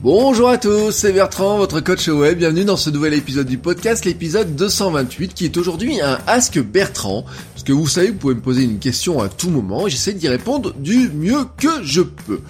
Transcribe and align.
Bonjour 0.00 0.48
à 0.48 0.58
tous, 0.58 0.92
c'est 0.92 1.12
Bertrand, 1.12 1.58
votre 1.58 1.80
coach 1.80 2.06
web. 2.06 2.38
Bienvenue 2.38 2.64
dans 2.64 2.76
ce 2.76 2.88
nouvel 2.88 3.14
épisode 3.14 3.48
du 3.48 3.58
podcast, 3.58 4.04
l'épisode 4.04 4.54
228, 4.54 5.34
qui 5.34 5.44
est 5.44 5.56
aujourd'hui 5.56 6.00
un 6.00 6.20
Ask 6.28 6.56
Bertrand. 6.60 7.24
Parce 7.52 7.64
que 7.64 7.72
vous 7.72 7.88
savez, 7.88 8.10
vous 8.10 8.16
pouvez 8.18 8.36
me 8.36 8.40
poser 8.40 8.62
une 8.62 8.78
question 8.78 9.20
à 9.20 9.28
tout 9.28 9.50
moment 9.50 9.88
et 9.88 9.90
j'essaie 9.90 10.12
d'y 10.12 10.28
répondre 10.28 10.72
du 10.74 11.08
mieux 11.08 11.44
que 11.56 11.82
je 11.82 12.02
peux. 12.02 12.40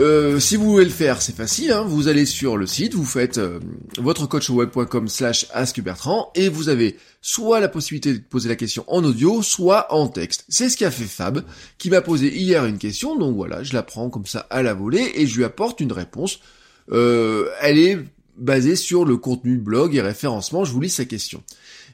Euh, 0.00 0.40
si 0.40 0.56
vous 0.56 0.68
voulez 0.68 0.84
le 0.84 0.90
faire, 0.90 1.22
c'est 1.22 1.34
facile. 1.34 1.70
Hein. 1.70 1.84
vous 1.86 2.08
allez 2.08 2.26
sur 2.26 2.56
le 2.56 2.66
site, 2.66 2.94
vous 2.94 3.04
faites 3.04 3.38
euh, 3.38 3.60
votrecoachweb.com 3.98 5.06
slash 5.06 5.46
askbertrand 5.54 6.32
et 6.34 6.48
vous 6.48 6.68
avez 6.68 6.96
soit 7.22 7.60
la 7.60 7.68
possibilité 7.68 8.14
de 8.14 8.18
poser 8.18 8.48
la 8.48 8.56
question 8.56 8.84
en 8.88 9.04
audio, 9.04 9.42
soit 9.42 9.94
en 9.94 10.08
texte. 10.08 10.44
C'est 10.48 10.68
ce 10.68 10.76
qu'a 10.76 10.90
fait 10.90 11.04
Fab, 11.04 11.44
qui 11.78 11.88
m'a 11.88 12.00
posé 12.00 12.36
hier 12.36 12.64
une 12.64 12.78
question, 12.78 13.16
donc 13.16 13.36
voilà, 13.36 13.62
je 13.62 13.74
la 13.74 13.84
prends 13.84 14.10
comme 14.10 14.26
ça 14.26 14.48
à 14.50 14.64
la 14.64 14.74
volée 14.74 15.12
et 15.14 15.28
je 15.28 15.36
lui 15.36 15.44
apporte 15.44 15.80
une 15.80 15.92
réponse 15.92 16.40
euh, 16.90 17.48
elle 17.60 17.78
est 17.78 17.98
basée 18.36 18.76
sur 18.76 19.04
le 19.04 19.16
contenu 19.16 19.58
blog 19.58 19.94
et 19.94 20.00
référencement. 20.00 20.64
Je 20.64 20.72
vous 20.72 20.80
lis 20.80 20.90
sa 20.90 21.04
question. 21.04 21.42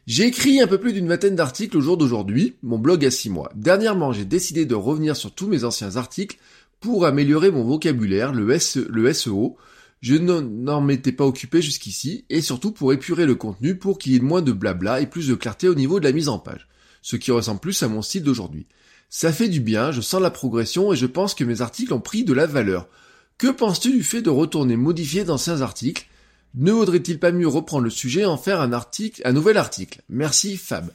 J'ai 0.06 0.24
écrit 0.24 0.60
un 0.60 0.68
peu 0.68 0.78
plus 0.78 0.92
d'une 0.92 1.08
vingtaine 1.08 1.34
d'articles 1.34 1.76
au 1.76 1.80
jour 1.80 1.96
d'aujourd'hui, 1.96 2.54
mon 2.62 2.78
blog 2.78 3.04
a 3.04 3.10
6 3.10 3.28
mois. 3.28 3.50
Dernièrement, 3.56 4.12
j'ai 4.12 4.24
décidé 4.24 4.64
de 4.64 4.76
revenir 4.76 5.16
sur 5.16 5.32
tous 5.34 5.48
mes 5.48 5.64
anciens 5.64 5.96
articles 5.96 6.38
pour 6.78 7.06
améliorer 7.06 7.50
mon 7.50 7.64
vocabulaire, 7.64 8.32
le, 8.32 8.46
le 8.46 9.12
SEO. 9.12 9.56
Je 10.00 10.14
n'en 10.14 10.80
m'étais 10.80 11.10
pas 11.10 11.26
occupé 11.26 11.60
jusqu'ici, 11.60 12.24
et 12.30 12.40
surtout 12.40 12.70
pour 12.70 12.92
épurer 12.92 13.26
le 13.26 13.34
contenu 13.34 13.76
pour 13.76 13.98
qu'il 13.98 14.12
y 14.12 14.16
ait 14.16 14.20
moins 14.20 14.42
de 14.42 14.52
blabla 14.52 15.00
et 15.00 15.06
plus 15.06 15.26
de 15.26 15.34
clarté 15.34 15.68
au 15.68 15.74
niveau 15.74 15.98
de 15.98 16.04
la 16.04 16.12
mise 16.12 16.28
en 16.28 16.38
page, 16.38 16.68
ce 17.02 17.16
qui 17.16 17.32
ressemble 17.32 17.58
plus 17.58 17.82
à 17.82 17.88
mon 17.88 18.02
style 18.02 18.22
d'aujourd'hui. 18.22 18.66
Ça 19.08 19.32
fait 19.32 19.48
du 19.48 19.60
bien, 19.60 19.90
je 19.90 20.00
sens 20.00 20.20
la 20.20 20.30
progression 20.30 20.92
et 20.92 20.96
je 20.96 21.06
pense 21.06 21.34
que 21.34 21.42
mes 21.42 21.62
articles 21.62 21.92
ont 21.92 22.00
pris 22.00 22.22
de 22.22 22.32
la 22.32 22.46
valeur. 22.46 22.88
Que 23.38 23.48
penses-tu 23.48 23.90
du 23.90 24.02
fait 24.02 24.22
de 24.22 24.30
retourner 24.30 24.76
modifier 24.76 25.24
d'anciens 25.24 25.60
articles? 25.60 26.06
Ne 26.54 26.72
vaudrait-il 26.72 27.18
pas 27.18 27.32
mieux 27.32 27.46
reprendre 27.46 27.84
le 27.84 27.90
sujet 27.90 28.22
et 28.22 28.26
en 28.26 28.38
faire 28.38 28.62
un 28.62 28.72
article, 28.72 29.20
un 29.26 29.32
nouvel 29.32 29.58
article? 29.58 30.00
Merci 30.08 30.56
Fab. 30.56 30.90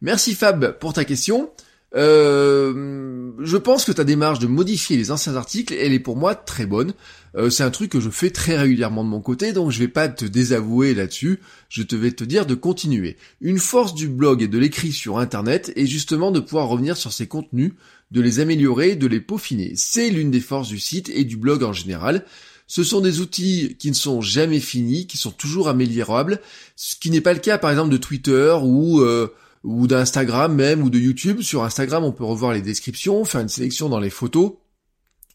Merci 0.00 0.34
Fab 0.34 0.76
pour 0.80 0.92
ta 0.92 1.04
question. 1.04 1.52
Euh, 1.96 3.30
je 3.40 3.56
pense 3.56 3.84
que 3.84 3.92
ta 3.92 4.04
démarche 4.04 4.40
de 4.40 4.46
modifier 4.46 4.96
les 4.96 5.10
anciens 5.10 5.36
articles, 5.36 5.74
elle 5.74 5.92
est 5.92 6.00
pour 6.00 6.16
moi 6.16 6.34
très 6.34 6.66
bonne. 6.66 6.92
Euh, 7.36 7.50
c'est 7.50 7.62
un 7.62 7.70
truc 7.70 7.90
que 7.90 8.00
je 8.00 8.10
fais 8.10 8.30
très 8.30 8.56
régulièrement 8.56 9.04
de 9.04 9.08
mon 9.08 9.20
côté, 9.20 9.52
donc 9.52 9.70
je 9.70 9.78
vais 9.78 9.88
pas 9.88 10.08
te 10.08 10.24
désavouer 10.24 10.94
là-dessus. 10.94 11.40
Je 11.68 11.82
te 11.82 11.94
vais 11.94 12.12
te 12.12 12.24
dire 12.24 12.46
de 12.46 12.54
continuer. 12.54 13.16
Une 13.40 13.58
force 13.58 13.94
du 13.94 14.08
blog 14.08 14.42
et 14.42 14.48
de 14.48 14.58
l'écrit 14.58 14.92
sur 14.92 15.18
Internet 15.18 15.72
est 15.76 15.86
justement 15.86 16.30
de 16.30 16.40
pouvoir 16.40 16.68
revenir 16.68 16.96
sur 16.96 17.12
ces 17.12 17.26
contenus 17.26 17.72
de 18.10 18.20
les 18.20 18.40
améliorer, 18.40 18.94
de 18.96 19.06
les 19.06 19.20
peaufiner. 19.20 19.72
C'est 19.76 20.10
l'une 20.10 20.30
des 20.30 20.40
forces 20.40 20.68
du 20.68 20.78
site 20.78 21.10
et 21.10 21.24
du 21.24 21.36
blog 21.36 21.64
en 21.64 21.72
général. 21.72 22.24
Ce 22.66 22.82
sont 22.82 23.00
des 23.00 23.20
outils 23.20 23.76
qui 23.78 23.90
ne 23.90 23.94
sont 23.94 24.20
jamais 24.20 24.60
finis, 24.60 25.06
qui 25.06 25.18
sont 25.18 25.30
toujours 25.30 25.68
améliorables, 25.68 26.40
ce 26.76 26.96
qui 26.96 27.10
n'est 27.10 27.20
pas 27.20 27.34
le 27.34 27.40
cas 27.40 27.58
par 27.58 27.70
exemple 27.70 27.90
de 27.90 27.98
Twitter 27.98 28.56
ou 28.62 29.00
euh, 29.00 29.28
ou 29.64 29.86
d'Instagram 29.86 30.54
même 30.54 30.82
ou 30.82 30.90
de 30.90 30.98
YouTube. 30.98 31.40
Sur 31.40 31.64
Instagram, 31.64 32.04
on 32.04 32.12
peut 32.12 32.24
revoir 32.24 32.52
les 32.52 32.62
descriptions, 32.62 33.24
faire 33.24 33.40
une 33.40 33.48
sélection 33.48 33.88
dans 33.88 33.98
les 33.98 34.10
photos. 34.10 34.52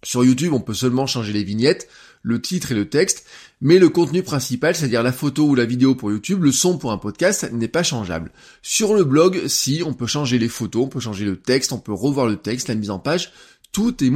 Sur 0.04 0.24
YouTube, 0.24 0.54
on 0.54 0.62
peut 0.62 0.74
seulement 0.74 1.08
changer 1.08 1.34
les 1.34 1.44
vignettes, 1.44 1.90
le 2.22 2.42
titre 2.42 2.72
et 2.72 2.76
le 2.76 2.88
texte, 2.88 3.26
mais 3.60 3.80
le 3.80 3.90
contenu 3.90 4.24
principal, 4.24 4.76
c'est-à-dire 4.76 5.04
la 5.04 5.12
photo 5.12 5.46
ou 5.46 5.56
la 5.56 5.66
vidéo 5.66 5.96
pour 5.96 6.12
YouTube, 6.12 6.44
le 6.44 6.54
son 6.54 6.78
pour 6.78 6.94
un 6.94 6.98
podcast, 6.98 7.52
n'est 7.52 7.68
pas 7.68 7.84
changeable. 7.84 8.32
Sur 8.62 8.94
le 8.94 9.04
blog, 9.04 9.48
si, 9.48 9.84
on 9.86 9.94
peut 9.94 10.08
changer 10.08 10.40
les 10.40 10.48
photos, 10.48 10.86
on 10.86 10.90
peut 10.90 11.02
changer 11.02 11.26
le 11.26 11.36
texte, 11.36 11.74
on 11.74 11.80
peut 11.80 11.92
revoir 11.92 12.28
le 12.28 12.38
texte, 12.38 12.70
la 12.70 12.76
mise 12.76 12.92
en 12.92 13.00
page, 13.00 13.34
tout 13.74 14.04
est, 14.04 14.10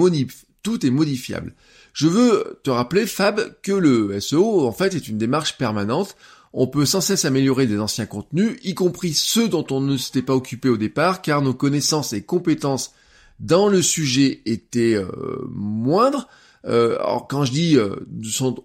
modifiable. 0.89 1.53
Je 1.93 2.07
veux 2.07 2.59
te 2.63 2.71
rappeler, 2.71 3.05
Fab, 3.05 3.55
que 3.61 3.71
le 3.71 4.19
SEO, 4.19 4.65
en 4.65 4.71
fait, 4.71 4.95
est 4.95 5.07
une 5.07 5.19
démarche 5.19 5.57
permanente. 5.57 6.15
On 6.51 6.67
peut 6.67 6.85
sans 6.85 7.01
cesse 7.01 7.25
améliorer 7.25 7.67
des 7.67 7.79
anciens 7.79 8.05
contenus, 8.05 8.59
y 8.63 8.73
compris 8.73 9.13
ceux 9.13 9.47
dont 9.47 9.65
on 9.71 9.79
ne 9.79 9.97
s'était 9.97 10.21
pas 10.21 10.35
occupé 10.35 10.69
au 10.69 10.77
départ, 10.77 11.21
car 11.21 11.41
nos 11.41 11.53
connaissances 11.53 12.13
et 12.13 12.23
compétences 12.23 12.93
dans 13.39 13.67
le 13.67 13.81
sujet 13.81 14.41
étaient 14.45 14.95
euh, 14.95 15.07
moindres. 15.49 16.27
Euh, 16.65 16.95
alors 16.99 17.27
quand 17.27 17.43
je 17.43 17.51
dis 17.51 17.75
euh, 17.75 17.93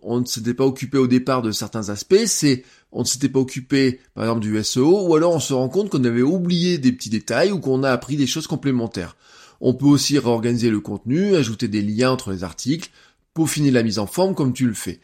on 0.02 0.20
ne 0.20 0.24
s'était 0.24 0.54
pas 0.54 0.64
occupé 0.64 0.98
au 0.98 1.08
départ 1.08 1.42
de 1.42 1.50
certains 1.50 1.88
aspects, 1.88 2.26
c'est 2.26 2.62
on 2.92 3.00
ne 3.00 3.06
s'était 3.06 3.28
pas 3.28 3.40
occupé 3.40 4.00
par 4.14 4.24
exemple 4.24 4.40
du 4.40 4.62
SEO, 4.62 5.08
ou 5.08 5.16
alors 5.16 5.34
on 5.34 5.40
se 5.40 5.52
rend 5.52 5.68
compte 5.68 5.90
qu'on 5.90 6.04
avait 6.04 6.22
oublié 6.22 6.78
des 6.78 6.92
petits 6.92 7.10
détails 7.10 7.50
ou 7.50 7.58
qu'on 7.58 7.82
a 7.82 7.90
appris 7.90 8.16
des 8.16 8.28
choses 8.28 8.46
complémentaires. 8.46 9.16
On 9.60 9.74
peut 9.74 9.86
aussi 9.86 10.18
réorganiser 10.18 10.70
le 10.70 10.78
contenu, 10.78 11.34
ajouter 11.34 11.66
des 11.66 11.82
liens 11.82 12.12
entre 12.12 12.30
les 12.30 12.44
articles, 12.44 12.90
peaufiner 13.38 13.70
la 13.70 13.84
mise 13.84 14.00
en 14.00 14.06
forme 14.06 14.34
comme 14.34 14.52
tu 14.52 14.66
le 14.66 14.74
fais 14.74 14.98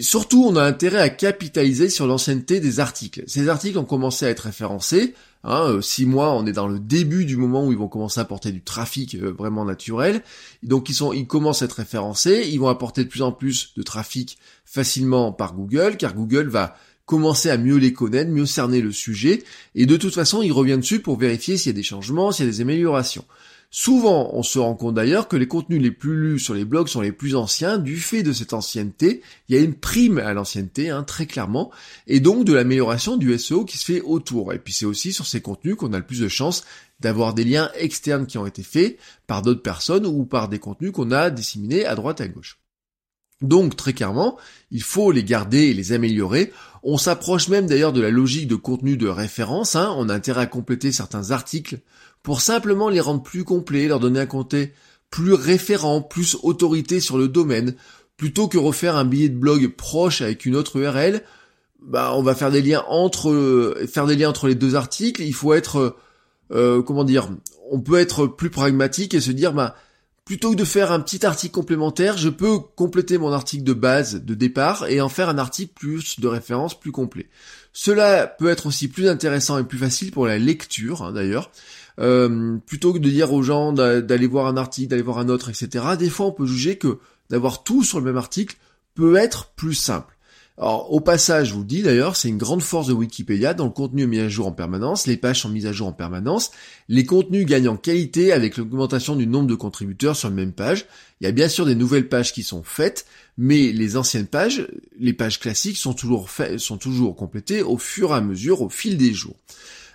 surtout, 0.00 0.44
on 0.44 0.56
a 0.56 0.62
intérêt 0.62 1.00
à 1.00 1.08
capitaliser 1.08 1.88
sur 1.88 2.06
l'ancienneté 2.06 2.60
des 2.60 2.80
articles. 2.80 3.24
Ces 3.26 3.48
articles 3.48 3.78
ont 3.78 3.84
commencé 3.84 4.26
à 4.26 4.30
être 4.30 4.40
référencés. 4.40 5.14
Hein, 5.44 5.62
euh, 5.68 5.80
six 5.80 6.04
mois, 6.04 6.34
on 6.34 6.46
est 6.46 6.52
dans 6.52 6.66
le 6.66 6.78
début 6.78 7.24
du 7.24 7.36
moment 7.36 7.64
où 7.64 7.72
ils 7.72 7.78
vont 7.78 7.88
commencer 7.88 8.18
à 8.20 8.24
apporter 8.24 8.50
du 8.50 8.62
trafic 8.62 9.14
euh, 9.14 9.32
vraiment 9.32 9.64
naturel. 9.64 10.22
Donc 10.62 10.88
ils 10.88 10.94
sont, 10.94 11.12
ils 11.12 11.26
commencent 11.26 11.62
à 11.62 11.66
être 11.66 11.74
référencés. 11.74 12.48
Ils 12.50 12.58
vont 12.58 12.68
apporter 12.68 13.04
de 13.04 13.08
plus 13.08 13.22
en 13.22 13.32
plus 13.32 13.72
de 13.76 13.82
trafic 13.82 14.38
facilement 14.64 15.32
par 15.32 15.54
Google, 15.54 15.96
car 15.96 16.14
Google 16.14 16.48
va 16.48 16.76
commencer 17.06 17.48
à 17.48 17.56
mieux 17.56 17.76
les 17.76 17.94
connaître, 17.94 18.30
mieux 18.30 18.44
cerner 18.44 18.82
le 18.82 18.92
sujet, 18.92 19.42
et 19.74 19.86
de 19.86 19.96
toute 19.96 20.14
façon, 20.14 20.42
il 20.42 20.52
revient 20.52 20.76
dessus 20.76 21.00
pour 21.00 21.16
vérifier 21.16 21.56
s'il 21.56 21.70
y 21.70 21.74
a 21.74 21.76
des 21.76 21.82
changements, 21.82 22.32
s'il 22.32 22.44
y 22.44 22.48
a 22.48 22.52
des 22.52 22.60
améliorations. 22.60 23.24
Souvent, 23.70 24.30
on 24.32 24.42
se 24.42 24.58
rend 24.58 24.74
compte 24.74 24.94
d'ailleurs 24.94 25.28
que 25.28 25.36
les 25.36 25.46
contenus 25.46 25.82
les 25.82 25.90
plus 25.90 26.16
lus 26.16 26.38
sur 26.38 26.54
les 26.54 26.64
blogs 26.64 26.88
sont 26.88 27.02
les 27.02 27.12
plus 27.12 27.36
anciens 27.36 27.76
du 27.76 27.98
fait 27.98 28.22
de 28.22 28.32
cette 28.32 28.54
ancienneté. 28.54 29.20
Il 29.48 29.54
y 29.54 29.58
a 29.58 29.62
une 29.62 29.74
prime 29.74 30.16
à 30.16 30.32
l'ancienneté, 30.32 30.88
hein, 30.88 31.02
très 31.02 31.26
clairement, 31.26 31.70
et 32.06 32.20
donc 32.20 32.46
de 32.46 32.54
l'amélioration 32.54 33.18
du 33.18 33.38
SEO 33.38 33.66
qui 33.66 33.76
se 33.76 33.84
fait 33.84 34.00
autour. 34.00 34.54
Et 34.54 34.58
puis 34.58 34.72
c'est 34.72 34.86
aussi 34.86 35.12
sur 35.12 35.26
ces 35.26 35.42
contenus 35.42 35.76
qu'on 35.76 35.92
a 35.92 35.98
le 35.98 36.06
plus 36.06 36.20
de 36.20 36.28
chances 36.28 36.64
d'avoir 37.00 37.34
des 37.34 37.44
liens 37.44 37.70
externes 37.74 38.26
qui 38.26 38.38
ont 38.38 38.46
été 38.46 38.62
faits 38.62 38.98
par 39.26 39.42
d'autres 39.42 39.62
personnes 39.62 40.06
ou 40.06 40.24
par 40.24 40.48
des 40.48 40.58
contenus 40.58 40.92
qu'on 40.92 41.10
a 41.10 41.28
disséminés 41.28 41.84
à 41.84 41.94
droite 41.94 42.22
et 42.22 42.24
à 42.24 42.28
gauche. 42.28 42.58
Donc 43.40 43.76
très 43.76 43.92
clairement, 43.92 44.36
il 44.70 44.82
faut 44.82 45.12
les 45.12 45.22
garder 45.22 45.66
et 45.66 45.74
les 45.74 45.92
améliorer. 45.92 46.52
On 46.82 46.98
s'approche 46.98 47.48
même 47.48 47.66
d'ailleurs 47.66 47.92
de 47.92 48.00
la 48.00 48.10
logique 48.10 48.48
de 48.48 48.56
contenu 48.56 48.96
de 48.96 49.08
référence. 49.08 49.76
Hein. 49.76 49.94
On 49.96 50.08
a 50.08 50.14
intérêt 50.14 50.42
à 50.42 50.46
compléter 50.46 50.90
certains 50.90 51.30
articles 51.30 51.78
pour 52.22 52.40
simplement 52.40 52.88
les 52.88 53.00
rendre 53.00 53.22
plus 53.22 53.44
complets, 53.44 53.86
leur 53.86 54.00
donner 54.00 54.20
un 54.20 54.26
contenu 54.26 54.72
plus 55.10 55.32
référent, 55.32 56.02
plus 56.02 56.36
autorité 56.42 57.00
sur 57.00 57.16
le 57.16 57.28
domaine, 57.28 57.74
plutôt 58.16 58.48
que 58.48 58.58
refaire 58.58 58.96
un 58.96 59.04
billet 59.04 59.28
de 59.28 59.38
blog 59.38 59.68
proche 59.68 60.20
avec 60.20 60.44
une 60.44 60.56
autre 60.56 60.76
URL, 60.76 61.22
bah 61.80 62.12
on 62.14 62.22
va 62.22 62.34
faire 62.34 62.50
des 62.50 62.60
liens 62.60 62.84
entre 62.88 63.76
faire 63.90 64.06
des 64.06 64.16
liens 64.16 64.28
entre 64.28 64.48
les 64.48 64.56
deux 64.56 64.74
articles, 64.74 65.22
il 65.22 65.32
faut 65.32 65.54
être 65.54 65.96
euh, 66.50 66.82
comment 66.82 67.04
dire, 67.04 67.30
on 67.70 67.80
peut 67.80 67.98
être 67.98 68.26
plus 68.26 68.50
pragmatique 68.50 69.14
et 69.14 69.20
se 69.20 69.30
dire 69.30 69.52
bah 69.52 69.76
plutôt 70.28 70.50
que 70.50 70.56
de 70.56 70.64
faire 70.64 70.92
un 70.92 71.00
petit 71.00 71.24
article 71.24 71.54
complémentaire, 71.54 72.18
je 72.18 72.28
peux 72.28 72.58
compléter 72.58 73.16
mon 73.16 73.32
article 73.32 73.64
de 73.64 73.72
base 73.72 74.22
de 74.22 74.34
départ 74.34 74.86
et 74.86 75.00
en 75.00 75.08
faire 75.08 75.30
un 75.30 75.38
article 75.38 75.72
plus 75.72 76.20
de 76.20 76.28
référence 76.28 76.78
plus 76.78 76.92
complet. 76.92 77.30
Cela 77.72 78.26
peut 78.26 78.50
être 78.50 78.66
aussi 78.66 78.88
plus 78.88 79.08
intéressant 79.08 79.58
et 79.58 79.64
plus 79.64 79.78
facile 79.78 80.12
pour 80.12 80.26
la 80.26 80.36
lecture 80.36 81.02
hein, 81.02 81.12
d'ailleurs. 81.12 81.50
Euh, 81.98 82.58
plutôt 82.66 82.92
que 82.92 82.98
de 82.98 83.08
dire 83.08 83.32
aux 83.32 83.42
gens 83.42 83.72
d'aller 83.72 84.26
voir 84.26 84.48
un 84.48 84.58
article, 84.58 84.90
d'aller 84.90 85.00
voir 85.00 85.16
un 85.16 85.30
autre, 85.30 85.48
etc. 85.48 85.82
Des 85.98 86.10
fois, 86.10 86.26
on 86.26 86.32
peut 86.32 86.44
juger 86.44 86.76
que 86.76 86.98
d'avoir 87.30 87.64
tout 87.64 87.82
sur 87.82 87.98
le 87.98 88.04
même 88.04 88.18
article 88.18 88.58
peut 88.94 89.16
être 89.16 89.52
plus 89.56 89.72
simple. 89.72 90.17
Alors, 90.60 90.92
au 90.92 90.98
passage, 90.98 91.50
je 91.50 91.54
vous 91.54 91.60
le 91.60 91.66
dis 91.66 91.82
d'ailleurs, 91.82 92.16
c'est 92.16 92.28
une 92.28 92.36
grande 92.36 92.62
force 92.62 92.88
de 92.88 92.92
Wikipédia, 92.92 93.54
dont 93.54 93.66
le 93.66 93.70
contenu 93.70 94.02
est 94.02 94.06
mis 94.08 94.18
à 94.18 94.28
jour 94.28 94.48
en 94.48 94.52
permanence, 94.52 95.06
les 95.06 95.16
pages 95.16 95.42
sont 95.42 95.48
mises 95.48 95.66
à 95.66 95.72
jour 95.72 95.86
en 95.86 95.92
permanence, 95.92 96.50
les 96.88 97.04
contenus 97.04 97.46
gagnent 97.46 97.68
en 97.68 97.76
qualité 97.76 98.32
avec 98.32 98.56
l'augmentation 98.56 99.14
du 99.14 99.28
nombre 99.28 99.46
de 99.46 99.54
contributeurs 99.54 100.16
sur 100.16 100.28
la 100.30 100.34
même 100.34 100.52
page. 100.52 100.86
Il 101.20 101.24
y 101.24 101.28
a 101.28 101.32
bien 101.32 101.48
sûr 101.48 101.64
des 101.64 101.76
nouvelles 101.76 102.08
pages 102.08 102.32
qui 102.32 102.42
sont 102.42 102.64
faites, 102.64 103.06
mais 103.36 103.70
les 103.70 103.96
anciennes 103.96 104.26
pages, 104.26 104.66
les 104.98 105.12
pages 105.12 105.38
classiques 105.38 105.76
sont 105.76 105.94
toujours 105.94 106.28
faites, 106.28 106.58
sont 106.58 106.76
toujours 106.76 107.14
complétées 107.14 107.62
au 107.62 107.78
fur 107.78 108.10
et 108.10 108.14
à 108.14 108.20
mesure, 108.20 108.60
au 108.60 108.68
fil 108.68 108.96
des 108.96 109.14
jours. 109.14 109.36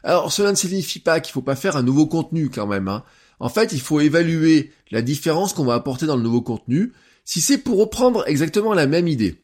Alors 0.01 0.31
cela 0.31 0.51
ne 0.51 0.56
signifie 0.56 1.00
pas 1.00 1.19
qu'il 1.19 1.33
faut 1.33 1.42
pas 1.42 1.57
faire 1.57 1.75
un 1.75 1.83
nouveau 1.83 2.07
contenu 2.07 2.50
quand 2.50 2.68
même. 2.68 2.88
Hein. 2.88 3.04
En 3.42 3.50
fait, 3.50 3.74
il 3.74 3.81
faut 3.81 4.00
évaluer 4.00 4.71
la 4.92 5.01
différence 5.01 5.51
qu'on 5.51 5.65
va 5.65 5.74
apporter 5.74 6.06
dans 6.06 6.15
le 6.15 6.24
nouveau 6.24 6.42
contenu. 6.42 6.94
Si 7.25 7.42
c'est 7.42 7.57
pour 7.57 7.77
reprendre 7.77 8.24
exactement 8.27 8.74
la 8.74 8.88
même 8.88 9.10
idée, 9.10 9.43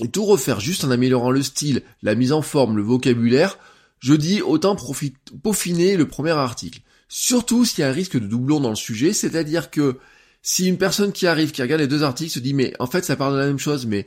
et 0.00 0.08
tout 0.08 0.24
refaire 0.24 0.60
juste 0.60 0.84
en 0.84 0.90
améliorant 0.90 1.30
le 1.30 1.42
style, 1.42 1.82
la 2.02 2.14
mise 2.14 2.32
en 2.32 2.42
forme, 2.42 2.76
le 2.76 2.82
vocabulaire, 2.82 3.58
je 4.00 4.14
dis 4.14 4.42
autant 4.42 4.76
peaufiner 5.42 5.96
le 5.96 6.06
premier 6.06 6.30
article. 6.30 6.80
Surtout 7.08 7.64
s'il 7.64 7.80
y 7.80 7.82
a 7.82 7.88
un 7.88 7.92
risque 7.92 8.18
de 8.18 8.26
doublon 8.26 8.60
dans 8.60 8.70
le 8.70 8.76
sujet, 8.76 9.12
c'est-à-dire 9.12 9.70
que 9.70 9.98
si 10.42 10.68
une 10.68 10.78
personne 10.78 11.12
qui 11.12 11.26
arrive, 11.26 11.50
qui 11.50 11.62
regarde 11.62 11.80
les 11.80 11.88
deux 11.88 12.02
articles, 12.02 12.32
se 12.32 12.38
dit 12.38 12.54
mais 12.54 12.74
en 12.78 12.86
fait 12.86 13.04
ça 13.04 13.16
parle 13.16 13.34
de 13.34 13.38
la 13.38 13.46
même 13.46 13.58
chose, 13.58 13.86
mais 13.86 14.06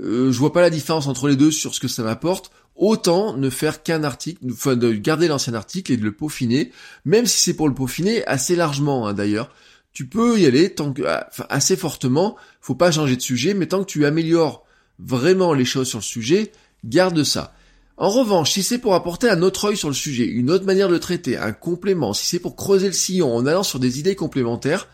euh, 0.00 0.32
je 0.32 0.38
vois 0.38 0.52
pas 0.52 0.60
la 0.60 0.70
différence 0.70 1.06
entre 1.06 1.28
les 1.28 1.36
deux 1.36 1.50
sur 1.50 1.74
ce 1.74 1.80
que 1.80 1.88
ça 1.88 2.02
m'apporte, 2.02 2.50
autant 2.74 3.36
ne 3.36 3.50
faire 3.50 3.82
qu'un 3.82 4.02
article, 4.02 4.40
enfin 4.50 4.76
de 4.76 4.92
garder 4.92 5.28
l'ancien 5.28 5.54
article 5.54 5.92
et 5.92 5.96
de 5.96 6.04
le 6.04 6.12
peaufiner, 6.12 6.72
même 7.04 7.26
si 7.26 7.38
c'est 7.38 7.54
pour 7.54 7.68
le 7.68 7.74
peaufiner 7.74 8.24
assez 8.26 8.56
largement 8.56 9.06
hein, 9.06 9.14
d'ailleurs. 9.14 9.50
Tu 9.92 10.06
peux 10.06 10.38
y 10.38 10.46
aller 10.46 10.74
tant 10.74 10.92
que, 10.92 11.02
ah, 11.06 11.28
assez 11.48 11.76
fortement, 11.76 12.36
faut 12.60 12.74
pas 12.74 12.92
changer 12.92 13.16
de 13.16 13.22
sujet, 13.22 13.54
mais 13.54 13.66
tant 13.66 13.80
que 13.80 13.90
tu 13.90 14.06
améliores 14.06 14.64
vraiment 14.98 15.52
les 15.52 15.64
choses 15.64 15.88
sur 15.88 15.98
le 15.98 16.04
sujet, 16.04 16.52
garde 16.84 17.22
ça. 17.22 17.54
En 17.96 18.10
revanche, 18.10 18.52
si 18.52 18.62
c'est 18.62 18.78
pour 18.78 18.94
apporter 18.94 19.28
un 19.28 19.42
autre 19.42 19.66
œil 19.70 19.76
sur 19.76 19.88
le 19.88 19.94
sujet, 19.94 20.24
une 20.24 20.50
autre 20.50 20.64
manière 20.64 20.88
de 20.88 20.98
traiter, 20.98 21.36
un 21.36 21.52
complément, 21.52 22.12
si 22.12 22.26
c'est 22.26 22.38
pour 22.38 22.54
creuser 22.54 22.86
le 22.86 22.92
sillon 22.92 23.34
en 23.34 23.44
allant 23.44 23.64
sur 23.64 23.80
des 23.80 23.98
idées 23.98 24.14
complémentaires, 24.14 24.88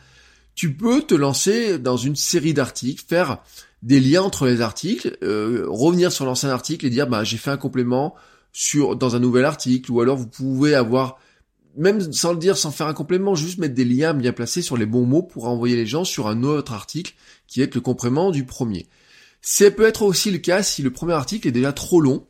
tu 0.55 0.73
peux 0.73 1.03
te 1.03 1.15
lancer 1.15 1.79
dans 1.79 1.99
une 1.99 2.17
série 2.17 2.55
d'articles, 2.55 3.05
faire 3.07 3.43
des 3.83 4.01
liens 4.01 4.23
entre 4.23 4.47
les 4.47 4.63
articles, 4.63 5.19
euh, 5.23 5.67
revenir 5.69 6.13
sur 6.13 6.25
l'ancien 6.25 6.49
article 6.49 6.87
et 6.87 6.91
dire 6.91 7.07
bah 7.07 7.25
j'ai 7.25 7.37
fait 7.37 7.51
un 7.51 7.59
complément 7.59 8.15
sur 8.53 8.97
dans 8.97 9.17
un 9.17 9.19
nouvel 9.19 9.45
article, 9.45 9.91
ou 9.93 10.01
alors 10.01 10.17
vous 10.17 10.29
pouvez 10.29 10.75
avoir 10.75 11.19
même 11.77 12.13
sans 12.13 12.33
le 12.33 12.39
dire, 12.39 12.57
sans 12.57 12.71
faire 12.71 12.87
un 12.87 12.95
complément, 12.95 13.35
juste 13.35 13.59
mettre 13.59 13.75
des 13.75 13.85
liens 13.85 14.15
bien 14.15 14.33
placés 14.33 14.63
sur 14.63 14.77
les 14.77 14.87
bons 14.87 15.05
mots 15.05 15.23
pour 15.23 15.49
envoyer 15.49 15.77
les 15.77 15.87
gens 15.87 16.05
sur 16.05 16.29
un 16.29 16.43
autre 16.43 16.73
article 16.73 17.15
qui 17.47 17.61
est 17.61 17.75
le 17.75 17.81
complément 17.81 18.31
du 18.31 18.45
premier. 18.45 18.87
Ça 19.47 19.71
peut 19.71 19.85
être 19.85 20.03
aussi 20.03 20.31
le 20.31 20.39
cas 20.39 20.63
si 20.63 20.83
le 20.83 20.91
premier 20.91 21.13
article 21.13 21.47
est 21.47 21.53
déjà 21.53 21.73
trop 21.73 22.01
long 22.01 22.27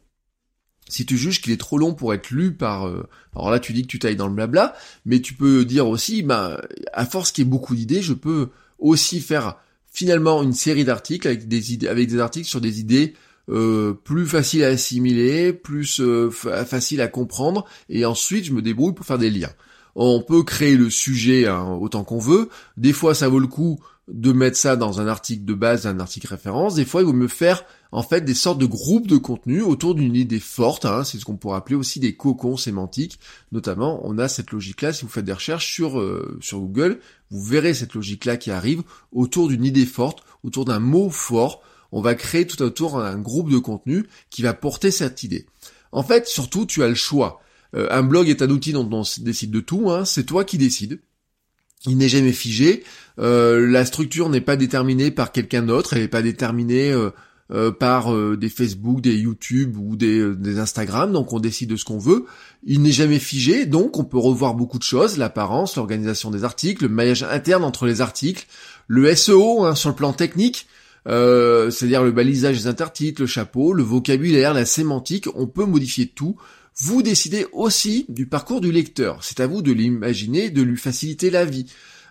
si 0.89 1.07
tu 1.07 1.17
juges 1.17 1.41
qu'il 1.41 1.53
est 1.53 1.61
trop 1.61 1.79
long 1.79 1.95
pour 1.95 2.13
être 2.15 2.31
lu 2.31 2.53
par... 2.53 2.87
Euh, 2.87 3.09
alors 3.35 3.51
là, 3.51 3.59
tu 3.59 3.73
dis 3.73 3.83
que 3.83 3.89
tu 3.89 3.99
tailles 3.99 4.17
dans 4.17 4.27
le 4.27 4.35
blabla, 4.35 4.75
mais 5.07 5.21
tu 5.21 5.35
peux 5.35 5.65
dire 5.65 5.89
aussi, 5.89 6.23
bah, 6.23 6.61
à 6.93 7.07
force 7.07 7.33
qu'il 7.33 7.45
y 7.45 7.47
ait 7.47 7.51
beaucoup 7.51 7.75
d'idées, 7.75 8.03
je 8.03 8.13
peux 8.13 8.51
aussi 8.79 9.21
faire 9.21 9.57
finalement 9.91 10.43
une 10.43 10.53
série 10.53 10.85
d'articles 10.85 11.27
avec 11.27 11.49
des 11.49 11.73
idées, 11.73 11.89
avec 11.89 12.09
des 12.09 12.19
articles 12.19 12.49
sur 12.49 12.61
des 12.61 12.81
idées 12.81 13.15
euh, 13.49 13.93
plus 13.93 14.27
faciles 14.27 14.65
à 14.65 14.69
assimiler, 14.69 15.53
plus 15.53 16.01
euh, 16.01 16.31
faciles 16.31 17.01
à 17.01 17.09
comprendre, 17.09 17.65
et 17.89 18.05
ensuite 18.05 18.45
je 18.45 18.53
me 18.53 18.63
débrouille 18.63 18.95
pour 18.95 19.07
faire 19.07 19.19
des 19.19 19.31
liens. 19.31 19.53
On 19.95 20.21
peut 20.21 20.43
créer 20.43 20.77
le 20.77 20.91
sujet 20.91 21.47
hein, 21.47 21.79
autant 21.81 22.05
qu'on 22.05 22.19
veut. 22.19 22.49
Des 22.77 22.93
fois, 22.93 23.15
ça 23.15 23.29
vaut 23.29 23.39
le 23.39 23.47
coup 23.47 23.79
de 24.09 24.33
mettre 24.33 24.57
ça 24.57 24.77
dans 24.77 25.01
un 25.01 25.07
article 25.07 25.45
de 25.45 25.55
base, 25.55 25.87
un 25.87 25.99
article 25.99 26.27
référence. 26.27 26.75
Des 26.75 26.85
fois, 26.85 27.01
il 27.01 27.07
vaut 27.07 27.13
mieux 27.13 27.29
faire 27.29 27.65
en 27.91 28.03
fait 28.03 28.23
des 28.23 28.35
sortes 28.35 28.59
de 28.59 28.67
groupes 28.67 29.07
de 29.07 29.17
contenu 29.17 29.63
autour 29.63 29.95
d'une 29.95 30.15
idée 30.15 30.41
forte. 30.41 30.85
Hein. 30.85 31.05
c'est 31.05 31.19
ce 31.19 31.25
qu'on 31.25 31.37
pourrait 31.37 31.57
appeler 31.57 31.77
aussi 31.77 32.01
des 32.01 32.15
cocons 32.15 32.57
sémantiques. 32.57 33.19
Notamment, 33.53 34.01
on 34.05 34.19
a 34.19 34.29
cette 34.29 34.51
logique-là. 34.51 34.93
Si 34.93 35.03
vous 35.03 35.11
faites 35.11 35.25
des 35.25 35.33
recherches 35.33 35.73
sur 35.73 35.99
euh, 35.99 36.39
sur 36.41 36.61
Google, 36.61 37.01
vous 37.31 37.43
verrez 37.43 37.73
cette 37.73 37.95
logique-là 37.95 38.37
qui 38.37 38.51
arrive 38.51 38.83
autour 39.13 39.49
d'une 39.49 39.65
idée 39.65 39.87
forte, 39.87 40.23
autour 40.43 40.65
d'un 40.65 40.81
mot 40.81 41.09
fort. 41.09 41.63
On 41.93 42.03
va 42.03 42.15
créer 42.15 42.47
tout 42.47 42.61
autour 42.61 42.99
un 42.99 43.19
groupe 43.19 43.51
de 43.51 43.59
contenu 43.59 44.07
qui 44.29 44.43
va 44.43 44.53
porter 44.53 44.91
cette 44.91 45.23
idée. 45.23 45.47
En 45.93 46.03
fait, 46.03 46.27
surtout, 46.27 46.67
tu 46.67 46.83
as 46.83 46.89
le 46.89 46.95
choix. 46.97 47.41
Euh, 47.75 47.89
un 47.91 48.03
blog 48.03 48.29
est 48.29 48.43
un 48.43 48.51
outil 48.51 48.73
dont 48.73 48.89
on 48.91 49.03
décide 49.23 49.51
de 49.51 49.61
tout. 49.61 49.91
Hein. 49.91 50.05
c'est 50.05 50.25
toi 50.25 50.45
qui 50.45 50.59
décides. 50.59 51.01
Il 51.87 51.99
n'est 51.99 52.09
jamais 52.09 52.33
figé. 52.33 52.83
Euh, 53.19 53.67
la 53.71 53.85
structure 53.85 54.31
n'est 54.31 54.41
pas 54.41 54.57
déterminée 54.57 55.11
par 55.11 55.33
quelqu'un 55.33 55.63
d'autre, 55.63 55.95
elle 55.95 56.03
n'est 56.03 56.09
pas 56.09 56.23
déterminée 56.23 56.93
euh, 57.53 57.71
par 57.73 58.11
des 58.37 58.49
Facebook, 58.49 59.03
des 59.03 59.17
YouTube 59.17 59.77
ou 59.77 59.97
des, 59.97 60.35
des, 60.35 60.59
Instagram, 60.59 61.13
donc 61.13 61.35
on 61.35 61.41
décide 61.41 61.69
de 61.69 61.77
ce 61.77 61.85
qu'on 61.85 61.99
veut. 61.99 62.25
Il 62.65 62.81
n'est 62.81 62.91
jamais 62.91 63.19
figé, 63.19 63.67
donc 63.67 63.99
on 63.99 64.05
peut 64.05 64.19
revoir 64.19 64.55
beaucoup 64.55 64.79
de 64.79 64.83
choses, 64.83 65.19
l'apparence, 65.19 65.77
l'organisation 65.77 66.31
des 66.31 66.43
articles, 66.43 66.85
le 66.85 66.89
maillage 66.89 67.23
interne 67.23 67.65
entre 67.65 67.87
les 67.87 68.01
articles, 68.01 68.47
le 68.89 69.15
SEO 69.15 69.65
hein, 69.65 69.75
sur 69.75 69.91
le 69.91 69.95
plan 69.95 70.15
technique, 70.15 70.67
c'est-à-dire 71.07 72.03
le 72.03 72.13
balisage 72.13 72.57
des 72.57 72.67
intertitres, 72.67 73.21
le 73.21 73.27
chapeau, 73.27 73.75
le 73.75 73.83
vocabulaire, 73.83 74.55
la 74.55 74.65
sémantique, 74.65 75.27
on 75.35 75.47
peut 75.47 75.67
modifier 75.67 76.07
tout. 76.07 76.37
Vous 76.77 77.03
décidez 77.03 77.47
aussi 77.53 78.05
du 78.09 78.27
parcours 78.27 78.61
du 78.61 78.73
lecteur. 78.73 79.23
C'est 79.23 79.39
à 79.39 79.47
vous 79.47 79.63
de 79.63 79.71
l'imaginer, 79.71 80.51
de 80.51 80.61
lui 80.61 80.77
faciliter 80.77 81.31
la 81.31 81.45
vie. 81.45 81.67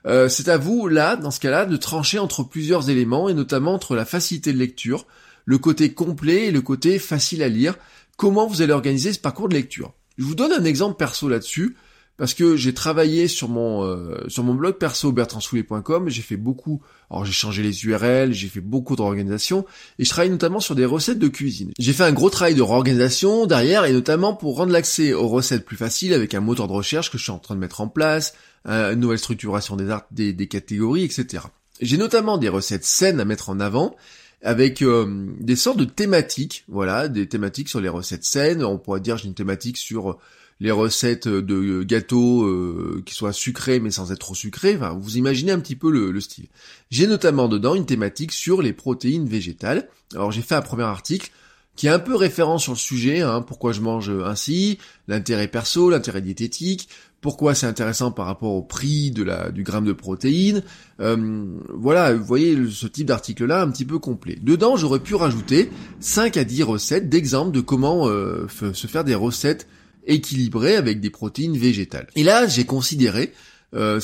Euh, 0.06 0.30
c'est 0.30 0.48
à 0.48 0.58
vous, 0.58 0.88
là, 0.88 1.18
dans 1.18 1.32
ce 1.32 1.42
cas-là, 1.42 1.66
de 1.66 1.76
trancher 1.76 2.18
entre 2.18 2.44
plusieurs 2.44 2.90
éléments, 2.90 3.28
et 3.28 3.34
notamment 3.34 3.74
entre 3.74 3.96
la 3.96 4.06
facilité 4.06 4.54
de 4.54 4.58
lecture, 4.58 5.06
le 5.46 5.58
côté 5.58 5.94
complet 5.94 6.46
et 6.46 6.52
le 6.52 6.62
côté 6.62 6.98
facile 6.98 7.44
à 7.44 7.50
lire, 7.50 7.76
comment 8.16 8.48
vous 8.48 8.62
allez 8.62 8.72
organiser 8.72 9.12
ce 9.12 9.20
parcours 9.20 9.50
de 9.50 9.54
lecture? 9.54 9.94
Je 10.18 10.24
vous 10.24 10.36
donne 10.36 10.54
un 10.54 10.64
exemple 10.64 10.96
perso 10.96 11.28
là-dessus, 11.28 11.76
parce 12.18 12.34
que 12.34 12.56
j'ai 12.56 12.74
travaillé 12.74 13.28
sur 13.28 13.50
mon 13.50 13.84
euh, 13.84 14.24
sur 14.28 14.44
mon 14.44 14.54
blog 14.54 14.76
perso 14.76 15.12
bertrandsoulet.com, 15.12 16.10
j'ai 16.10 16.22
fait 16.22 16.38
beaucoup, 16.38 16.82
alors 17.10 17.26
j'ai 17.26 17.32
changé 17.32 17.64
les 17.64 17.86
URL, 17.86 18.34
j'ai 18.34 18.48
fait 18.48 18.62
beaucoup 18.62 18.96
de 18.96 19.02
réorganisation, 19.02 19.66
et 20.00 20.06
je 20.06 20.10
travaille 20.10 20.30
notamment 20.30 20.60
sur 20.60 20.76
des 20.76 20.86
recettes 20.86 21.20
de 21.20 21.28
cuisine. 21.28 21.72
J'ai 21.80 21.94
fait 21.94 22.04
un 22.04 22.14
gros 22.14 22.30
travail 22.30 22.56
de 22.56 22.62
réorganisation 22.62 23.46
derrière, 23.46 23.86
et 23.86 23.94
notamment 23.94 24.36
pour 24.36 24.58
rendre 24.58 24.72
l'accès 24.72 25.14
aux 25.14 25.28
recettes 25.28 25.66
plus 25.66 25.78
facile 25.78 26.14
avec 26.14 26.34
un 26.34 26.42
moteur 26.42 26.68
de 26.68 26.74
recherche 26.74 27.12
que 27.12 27.18
je 27.18 27.24
suis 27.24 27.32
en 27.32 27.40
train 27.40 27.56
de 27.56 27.60
mettre 27.60 27.82
en 27.82 27.88
place, 27.88 28.34
une 28.66 29.00
nouvelle 29.00 29.20
structuration 29.20 29.76
des, 29.76 29.90
arts, 29.90 30.08
des, 30.12 30.32
des 30.32 30.48
catégories, 30.48 31.04
etc. 31.04 31.44
J'ai 31.82 31.98
notamment 31.98 32.38
des 32.38 32.50
recettes 32.50 32.86
saines 32.86 33.20
à 33.20 33.26
mettre 33.26 33.50
en 33.50 33.60
avant, 33.60 33.96
avec 34.44 34.82
euh, 34.82 35.28
des 35.40 35.56
sortes 35.56 35.78
de 35.78 35.86
thématiques, 35.86 36.66
voilà, 36.68 37.08
des 37.08 37.28
thématiques 37.28 37.70
sur 37.70 37.80
les 37.80 37.90
recettes 37.90 38.26
saines. 38.26 38.64
On 38.64 38.78
pourrait 38.78 39.00
dire 39.00 39.18
j'ai 39.18 39.28
une 39.28 39.34
thématique 39.34 39.78
sur 39.78 40.20
les 40.64 40.72
recettes 40.72 41.28
de 41.28 41.84
gâteaux 41.84 42.46
euh, 42.46 43.04
qui 43.06 43.14
soient 43.14 43.34
sucrés 43.34 43.82
mais 43.82 43.92
sans 43.92 44.12
être 44.14 44.20
trop 44.20 44.34
sucrés. 44.34 44.78
Enfin, 44.78 44.98
vous 44.98 45.18
imaginez 45.18 45.52
un 45.52 45.60
petit 45.60 45.76
peu 45.76 45.92
le, 45.92 46.12
le 46.12 46.22
style. 46.22 46.48
J'ai 46.90 47.06
notamment 47.06 47.50
dedans 47.50 47.76
une 47.76 47.86
thématique 47.86 48.32
sur 48.32 48.62
les 48.62 48.72
protéines 48.72 49.28
végétales. 49.28 49.90
Alors 50.14 50.32
j'ai 50.32 50.42
fait 50.42 50.56
un 50.56 50.62
premier 50.62 50.84
article 50.84 51.32
qui 51.76 51.88
est 51.88 51.92
un 51.92 52.00
peu 52.00 52.16
référent 52.16 52.60
sur 52.60 52.72
le 52.72 52.78
sujet, 52.78 53.22
hein, 53.22 53.42
pourquoi 53.42 53.74
je 53.74 53.82
mange 53.82 54.10
ainsi, 54.26 54.78
l'intérêt 55.08 55.48
perso, 55.48 55.90
l'intérêt 55.90 56.22
diététique, 56.22 56.88
pourquoi 57.20 57.56
c'est 57.56 57.66
intéressant 57.66 58.12
par 58.12 58.28
rapport 58.28 58.52
au 58.52 58.62
prix 58.62 59.12
du 59.12 59.64
gramme 59.64 59.86
de 59.86 59.94
protéines. 59.94 60.62
Euh, 61.00 61.46
voilà, 61.74 62.14
vous 62.14 62.24
voyez 62.24 62.58
ce 62.70 62.86
type 62.86 63.08
d'article-là 63.08 63.62
un 63.62 63.72
petit 63.72 63.86
peu 63.86 63.98
complet. 63.98 64.38
Dedans, 64.42 64.78
j'aurais 64.78 65.00
pu 65.00 65.16
rajouter 65.16 65.72
5 66.00 66.38
à 66.38 66.44
10 66.44 66.64
recettes 66.64 67.10
d'exemples 67.10 67.52
de 67.52 67.62
comment 67.62 68.08
euh, 68.08 68.48
se 68.74 68.88
faire 68.88 69.04
des 69.04 69.16
recettes 69.16 69.68
équilibrées 70.06 70.76
avec 70.76 71.00
des 71.00 71.10
protéines 71.10 71.58
végétales. 71.58 72.08
Et 72.16 72.24
là, 72.24 72.48
j'ai 72.48 72.66
considéré, 72.66 73.34
euh, 73.74 74.00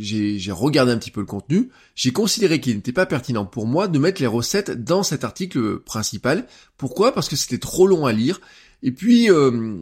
j'ai 0.00 0.52
regardé 0.52 0.92
un 0.92 0.98
petit 0.98 1.10
peu 1.10 1.20
le 1.20 1.26
contenu, 1.26 1.70
j'ai 1.94 2.12
considéré 2.12 2.60
qu'il 2.60 2.76
n'était 2.76 2.92
pas 2.92 3.06
pertinent 3.06 3.46
pour 3.46 3.66
moi 3.66 3.88
de 3.88 3.98
mettre 3.98 4.20
les 4.20 4.26
recettes 4.26 4.84
dans 4.84 5.02
cet 5.02 5.24
article 5.24 5.78
principal. 5.80 6.46
Pourquoi? 6.76 7.12
Parce 7.12 7.28
que 7.28 7.36
c'était 7.36 7.58
trop 7.58 7.86
long 7.86 8.06
à 8.06 8.12
lire. 8.12 8.40
Et 8.82 8.92
puis, 8.92 9.30
euh, 9.30 9.78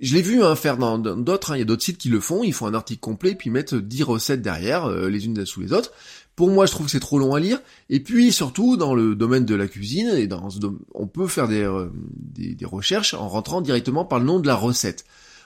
je 0.00 0.14
l'ai 0.14 0.22
vu 0.22 0.42
hein, 0.42 0.56
faire 0.56 0.76
dans 0.76 0.98
d'autres, 0.98 1.52
hein. 1.52 1.56
il 1.56 1.60
y 1.60 1.62
a 1.62 1.64
d'autres 1.64 1.82
sites 1.82 1.98
qui 1.98 2.08
le 2.08 2.20
font, 2.20 2.42
ils 2.42 2.52
font 2.52 2.66
un 2.66 2.74
article 2.74 3.00
complet 3.00 3.34
puis 3.34 3.50
mettent 3.50 3.74
10 3.74 4.02
recettes 4.02 4.42
derrière, 4.42 4.86
euh, 4.86 5.08
les 5.08 5.26
unes 5.26 5.44
sous 5.46 5.60
les 5.60 5.72
autres. 5.72 5.92
Pour 6.36 6.50
moi, 6.50 6.66
je 6.66 6.72
trouve 6.72 6.86
que 6.86 6.92
c'est 6.92 7.00
trop 7.00 7.18
long 7.18 7.34
à 7.34 7.40
lire. 7.40 7.60
Et 7.90 8.00
puis 8.00 8.32
surtout 8.32 8.76
dans 8.76 8.94
le 8.94 9.14
domaine 9.14 9.44
de 9.44 9.54
la 9.54 9.68
cuisine, 9.68 10.28
on 10.94 11.06
peut 11.06 11.28
faire 11.28 11.50
euh, 11.50 11.92
des, 11.94 12.54
des, 12.54 12.64
recherches 12.64 13.14
en 13.14 13.28
rentrant 13.28 13.60
directement 13.60 14.04
par 14.04 14.18
le 14.18 14.24
nom 14.24 14.40
de 14.40 14.46
la 14.46 14.56
recette. 14.56 15.04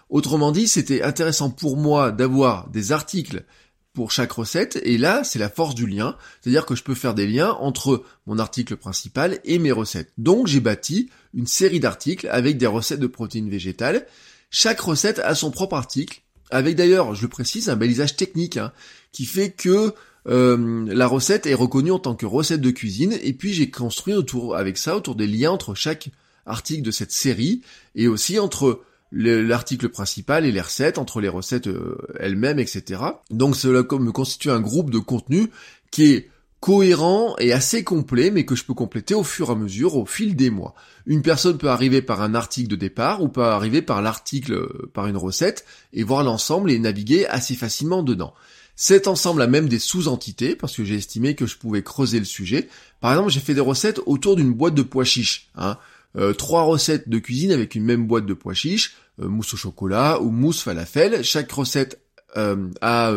Autrement 0.08 0.52
dit, 0.52 0.68
c'était 0.68 1.02
intéressant 1.02 1.50
pour 1.50 1.76
moi 1.76 2.10
d'avoir 2.10 2.70
des 2.70 2.92
articles 2.92 3.44
pour 3.92 4.12
chaque 4.12 4.30
recette, 4.30 4.78
et 4.84 4.96
là, 4.96 5.24
c'est 5.24 5.40
la 5.40 5.48
force 5.48 5.74
du 5.74 5.84
lien, 5.86 6.16
c'est-à-dire 6.40 6.66
que 6.66 6.76
je 6.76 6.84
peux 6.84 6.94
faire 6.94 7.14
des 7.14 7.26
liens 7.26 7.50
entre 7.58 8.04
mon 8.26 8.38
article 8.38 8.76
principal 8.76 9.40
et 9.44 9.58
mes 9.58 9.72
recettes. 9.72 10.12
Donc 10.18 10.46
j'ai 10.46 10.60
bâti 10.60 11.10
une 11.34 11.48
série 11.48 11.80
d'articles 11.80 12.28
avec 12.28 12.58
des 12.58 12.68
recettes 12.68 13.00
de 13.00 13.08
protéines 13.08 13.50
végétales, 13.50 14.06
chaque 14.50 14.80
recette 14.80 15.18
a 15.18 15.34
son 15.34 15.50
propre 15.50 15.74
article, 15.74 16.22
avec 16.50 16.76
d'ailleurs, 16.76 17.14
je 17.14 17.22
le 17.22 17.28
précise, 17.28 17.68
un 17.68 17.76
balisage 17.76 18.16
technique, 18.16 18.56
hein, 18.56 18.72
qui 19.12 19.24
fait 19.24 19.50
que 19.50 19.92
euh, 20.28 20.84
la 20.88 21.06
recette 21.06 21.46
est 21.46 21.54
reconnue 21.54 21.92
en 21.92 21.98
tant 21.98 22.14
que 22.14 22.26
recette 22.26 22.60
de 22.60 22.70
cuisine, 22.70 23.16
et 23.22 23.32
puis 23.32 23.52
j'ai 23.52 23.70
construit 23.70 24.14
autour 24.14 24.56
avec 24.56 24.78
ça, 24.78 24.96
autour 24.96 25.14
des 25.14 25.26
liens 25.26 25.52
entre 25.52 25.74
chaque 25.74 26.10
article 26.46 26.82
de 26.82 26.90
cette 26.90 27.12
série, 27.12 27.62
et 27.94 28.08
aussi 28.08 28.38
entre 28.38 28.82
l'article 29.10 29.88
principal 29.88 30.44
et 30.44 30.52
les 30.52 30.60
recettes, 30.60 30.98
entre 30.98 31.20
les 31.20 31.28
recettes 31.28 31.68
euh, 31.68 31.96
elles-mêmes, 32.20 32.58
etc. 32.58 33.02
Donc 33.30 33.56
cela 33.56 33.82
me 33.98 34.12
constitue 34.12 34.50
un 34.50 34.60
groupe 34.60 34.90
de 34.90 34.98
contenu 34.98 35.50
qui 35.90 36.12
est 36.12 36.30
cohérent 36.60 37.36
et 37.38 37.52
assez 37.52 37.84
complet, 37.84 38.30
mais 38.30 38.44
que 38.44 38.56
je 38.56 38.64
peux 38.64 38.74
compléter 38.74 39.14
au 39.14 39.22
fur 39.22 39.48
et 39.48 39.52
à 39.52 39.54
mesure, 39.54 39.96
au 39.96 40.06
fil 40.06 40.34
des 40.34 40.50
mois. 40.50 40.74
Une 41.06 41.22
personne 41.22 41.56
peut 41.56 41.70
arriver 41.70 42.02
par 42.02 42.20
un 42.20 42.34
article 42.34 42.68
de 42.68 42.76
départ 42.76 43.22
ou 43.22 43.28
peut 43.28 43.44
arriver 43.44 43.80
par 43.80 44.02
l'article, 44.02 44.52
euh, 44.52 44.90
par 44.92 45.06
une 45.06 45.16
recette, 45.16 45.64
et 45.92 46.02
voir 46.02 46.24
l'ensemble 46.24 46.70
et 46.70 46.78
naviguer 46.78 47.26
assez 47.26 47.54
facilement 47.54 48.02
dedans. 48.02 48.34
Cet 48.80 49.08
ensemble 49.08 49.42
a 49.42 49.48
même 49.48 49.68
des 49.68 49.80
sous-entités, 49.80 50.54
parce 50.54 50.76
que 50.76 50.84
j'ai 50.84 50.94
estimé 50.94 51.34
que 51.34 51.46
je 51.46 51.56
pouvais 51.56 51.82
creuser 51.82 52.20
le 52.20 52.24
sujet. 52.24 52.68
Par 53.00 53.10
exemple, 53.10 53.30
j'ai 53.30 53.40
fait 53.40 53.52
des 53.52 53.60
recettes 53.60 54.00
autour 54.06 54.36
d'une 54.36 54.52
boîte 54.52 54.76
de 54.76 54.82
pois 54.82 55.02
chiches. 55.02 55.50
Hein. 55.56 55.78
Euh, 56.14 56.32
trois 56.32 56.62
recettes 56.62 57.08
de 57.08 57.18
cuisine 57.18 57.50
avec 57.50 57.74
une 57.74 57.82
même 57.82 58.06
boîte 58.06 58.24
de 58.24 58.34
pois 58.34 58.54
chiches, 58.54 58.94
euh, 59.20 59.26
mousse 59.26 59.52
au 59.52 59.56
chocolat 59.56 60.20
ou 60.20 60.30
mousse 60.30 60.62
falafel. 60.62 61.24
Chaque 61.24 61.50
recette 61.50 62.00
euh, 62.36 62.68
a 62.80 63.12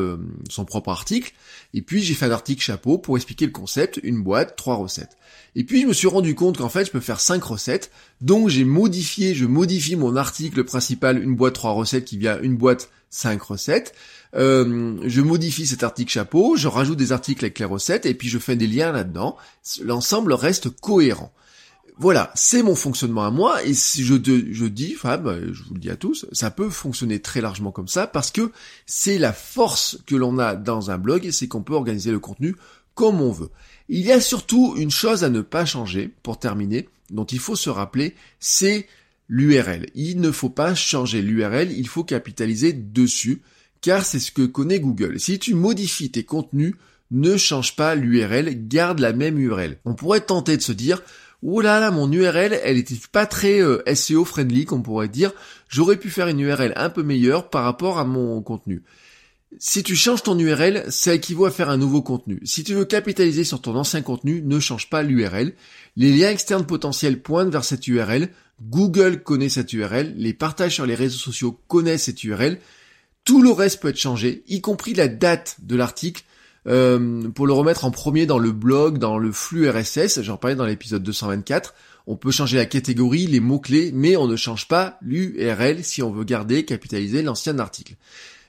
son 0.50 0.66
propre 0.66 0.90
article. 0.90 1.34
Et 1.74 1.82
puis 1.82 2.02
j'ai 2.02 2.14
fait 2.14 2.26
un 2.26 2.32
article 2.32 2.62
chapeau 2.62 2.98
pour 2.98 3.18
expliquer 3.18 3.46
le 3.46 3.52
concept, 3.52 4.00
une 4.04 4.22
boîte, 4.22 4.56
trois 4.56 4.76
recettes. 4.76 5.18
Et 5.56 5.64
puis 5.64 5.82
je 5.82 5.88
me 5.88 5.94
suis 5.94 6.08
rendu 6.08 6.36
compte 6.36 6.58
qu'en 6.58 6.70
fait 6.70 6.86
je 6.86 6.92
peux 6.92 7.00
faire 7.00 7.20
cinq 7.20 7.44
recettes, 7.44 7.92
donc 8.22 8.50
j'ai 8.50 8.64
modifié, 8.64 9.36
je 9.36 9.46
modifie 9.46 9.96
mon 9.96 10.16
article 10.16 10.64
principal, 10.64 11.22
une 11.22 11.36
boîte 11.36 11.56
trois 11.56 11.72
recettes 11.72 12.06
qui 12.06 12.18
vient 12.18 12.40
une 12.42 12.56
boîte 12.56 12.90
cinq 13.10 13.42
recettes. 13.42 13.94
Euh, 14.34 14.98
je 15.06 15.22
modifie 15.22 15.68
cet 15.68 15.84
article 15.84 16.12
chapeau, 16.12 16.56
je 16.56 16.68
rajoute 16.68 16.98
des 16.98 17.12
articles 17.12 17.44
avec 17.44 17.60
les 17.60 17.66
recettes 17.66 18.06
et 18.06 18.14
puis 18.14 18.30
je 18.30 18.40
fais 18.40 18.56
des 18.56 18.68
liens 18.68 18.92
là-dedans. 18.92 19.36
L'ensemble 19.84 20.34
reste 20.34 20.70
cohérent. 20.70 21.34
Voilà, 21.98 22.32
c'est 22.36 22.64
mon 22.64 22.76
fonctionnement 22.76 23.26
à 23.26 23.32
moi, 23.32 23.64
et 23.64 23.74
si 23.74 24.04
je, 24.04 24.16
dis, 24.16 24.94
Fab, 24.94 25.52
je 25.52 25.64
vous 25.64 25.74
le 25.74 25.80
dis 25.80 25.90
à 25.90 25.96
tous, 25.96 26.26
ça 26.32 26.50
peut 26.50 26.70
fonctionner 26.70 27.20
très 27.20 27.42
largement 27.42 27.72
comme 27.72 27.88
ça, 27.88 28.08
parce 28.08 28.32
que 28.32 28.52
c'est 28.86 29.18
la 29.18 29.34
force 29.34 30.00
que 30.08 30.16
l'on 30.16 30.40
a 30.40 30.56
dans 30.56 30.90
un 30.90 30.98
blog, 30.98 31.30
c'est 31.32 31.48
qu'on 31.48 31.64
peut 31.64 31.76
organiser 31.76 32.12
le 32.12 32.20
contenu 32.20 32.56
comme 32.96 33.22
on 33.22 33.32
veut. 33.32 33.50
Il 33.90 34.02
y 34.02 34.12
a 34.12 34.22
surtout 34.22 34.76
une 34.78 34.92
chose 34.92 35.24
à 35.24 35.30
ne 35.30 35.42
pas 35.42 35.66
changer, 35.66 36.10
pour 36.24 36.40
terminer, 36.40 36.88
dont 37.10 37.26
il 37.26 37.40
faut 37.40 37.56
se 37.56 37.70
rappeler, 37.70 38.16
c'est 38.40 38.88
l'URL. 39.28 39.88
Il 39.96 40.22
ne 40.22 40.32
faut 40.32 40.50
pas 40.50 40.76
changer 40.76 41.22
l'URL, 41.22 41.72
il 41.72 41.88
faut 41.88 42.04
capitaliser 42.04 42.74
dessus, 42.74 43.42
car 43.82 44.06
c'est 44.06 44.20
ce 44.20 44.32
que 44.32 44.46
connaît 44.46 44.80
Google. 44.80 45.20
Si 45.20 45.40
tu 45.40 45.54
modifies 45.54 46.12
tes 46.12 46.24
contenus, 46.24 46.76
ne 47.12 47.38
change 47.38 47.76
pas 47.76 47.96
l'URL, 47.96 48.68
garde 48.68 49.00
la 49.00 49.14
même 49.14 49.38
URL. 49.38 49.78
On 49.86 49.94
pourrait 49.94 50.22
tenter 50.22 50.56
de 50.56 50.62
se 50.62 50.72
dire, 50.72 51.02
oh 51.44 51.62
là 51.62 51.80
là, 51.80 51.92
mon 51.92 52.12
URL, 52.12 52.60
elle 52.64 52.78
était 52.78 52.96
pas 53.12 53.26
très 53.26 53.62
euh, 53.62 53.82
SEO 53.94 54.26
friendly, 54.26 54.66
qu'on 54.66 54.82
pourrait 54.82 55.08
dire. 55.08 55.32
J'aurais 55.68 55.98
pu 55.98 56.10
faire 56.10 56.28
une 56.28 56.40
URL 56.40 56.74
un 56.76 56.90
peu 56.90 57.04
meilleure 57.04 57.50
par 57.50 57.64
rapport 57.64 58.00
à 58.00 58.06
mon 58.06 58.42
contenu. 58.42 58.84
Si 59.60 59.84
tu 59.84 59.96
changes 59.96 60.24
ton 60.24 60.40
URL, 60.40 60.86
ça 60.90 61.14
équivaut 61.14 61.46
à 61.46 61.52
faire 61.52 61.70
un 61.70 61.78
nouveau 61.78 62.02
contenu. 62.02 62.40
Si 62.46 62.64
tu 62.64 62.74
veux 62.74 62.86
capitaliser 62.86 63.44
sur 63.44 63.62
ton 63.62 63.76
ancien 63.76 64.02
contenu, 64.02 64.42
ne 64.42 64.60
change 64.60 64.90
pas 64.90 65.04
l'URL. 65.04 65.54
Les 65.98 66.14
liens 66.14 66.30
externes 66.30 66.66
potentiels 66.66 67.22
pointent 67.22 67.52
vers 67.52 67.66
cette 67.66 67.86
URL. 67.88 68.30
Google 68.62 69.24
connaît 69.24 69.50
cette 69.50 69.74
URL. 69.74 70.14
Les 70.16 70.34
partages 70.34 70.76
sur 70.76 70.86
les 70.86 70.96
réseaux 70.96 71.18
sociaux 71.18 71.60
connaissent 71.68 72.04
cette 72.04 72.24
URL. 72.24 72.60
Tout 73.24 73.42
le 73.42 73.52
reste 73.52 73.82
peut 73.82 73.90
être 73.90 73.98
changé, 73.98 74.44
y 74.48 74.62
compris 74.62 74.94
la 74.94 75.08
date 75.08 75.58
de 75.62 75.76
l'article, 75.76 76.24
euh, 76.68 77.30
pour 77.30 77.48
le 77.48 77.54
remettre 77.54 77.86
en 77.86 77.92
premier 77.92 78.26
dans 78.26 78.38
le 78.38 78.52
blog, 78.52 78.98
dans 78.98 79.18
le 79.18 79.32
flux 79.32 79.70
RSS, 79.70 80.22
j'en 80.22 80.38
parlais 80.38 80.56
dans 80.56 80.66
l'épisode 80.66 81.04
224, 81.04 81.74
on 82.08 82.16
peut 82.16 82.32
changer 82.32 82.58
la 82.58 82.66
catégorie, 82.66 83.28
les 83.28 83.40
mots-clés, 83.40 83.92
mais 83.94 84.16
on 84.16 84.28
ne 84.28 84.36
change 84.36 84.68
pas 84.68 84.98
l'URL 85.02 85.84
si 85.84 86.04
on 86.04 86.12
veut 86.12 86.24
garder, 86.24 86.66
capitaliser 86.66 87.22
l'ancien 87.22 87.58
article. 87.60 87.96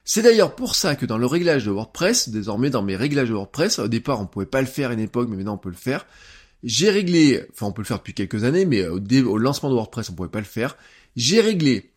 C'est 0.04 0.22
d'ailleurs 0.22 0.56
pour 0.56 0.74
ça 0.74 0.96
que 0.96 1.06
dans 1.06 1.18
le 1.18 1.26
réglage 1.26 1.64
de 1.64 1.70
WordPress, 1.70 2.28
désormais 2.28 2.70
dans 2.70 2.82
mes 2.82 2.96
réglages 2.96 3.28
de 3.28 3.34
WordPress, 3.34 3.78
au 3.78 3.88
départ 3.88 4.20
on 4.20 4.26
pouvait 4.26 4.46
pas 4.46 4.60
le 4.60 4.66
faire 4.66 4.90
à 4.90 4.94
une 4.94 5.00
époque, 5.00 5.28
mais 5.30 5.36
maintenant 5.36 5.54
on 5.54 5.58
peut 5.58 5.70
le 5.70 5.76
faire, 5.76 6.06
j'ai 6.64 6.90
réglé, 6.90 7.44
enfin 7.52 7.66
on 7.66 7.72
peut 7.72 7.82
le 7.82 7.86
faire 7.86 7.98
depuis 7.98 8.14
quelques 8.14 8.44
années, 8.44 8.64
mais 8.64 8.84
au, 8.86 9.38
lancement 9.38 9.70
de 9.70 9.74
WordPress 9.74 10.10
on 10.10 10.14
pouvait 10.14 10.28
pas 10.28 10.40
le 10.40 10.44
faire, 10.44 10.76
j'ai 11.14 11.40
réglé 11.40 11.91